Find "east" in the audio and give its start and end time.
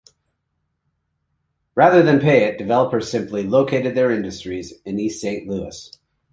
4.99-5.21